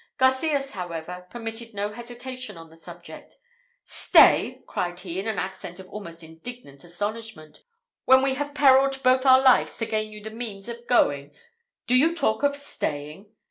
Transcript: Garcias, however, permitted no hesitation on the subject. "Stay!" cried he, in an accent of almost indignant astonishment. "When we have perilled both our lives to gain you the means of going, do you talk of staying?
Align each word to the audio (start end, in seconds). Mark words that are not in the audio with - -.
Garcias, 0.17 0.71
however, 0.71 1.27
permitted 1.29 1.75
no 1.75 1.91
hesitation 1.93 2.57
on 2.57 2.71
the 2.71 2.75
subject. 2.75 3.35
"Stay!" 3.83 4.63
cried 4.67 5.01
he, 5.01 5.19
in 5.19 5.27
an 5.27 5.37
accent 5.37 5.79
of 5.79 5.87
almost 5.91 6.23
indignant 6.23 6.83
astonishment. 6.83 7.59
"When 8.05 8.23
we 8.23 8.33
have 8.33 8.55
perilled 8.55 9.03
both 9.03 9.27
our 9.27 9.39
lives 9.43 9.77
to 9.77 9.85
gain 9.85 10.11
you 10.11 10.19
the 10.23 10.31
means 10.31 10.67
of 10.67 10.87
going, 10.87 11.35
do 11.85 11.93
you 11.93 12.15
talk 12.15 12.41
of 12.41 12.55
staying? 12.55 13.27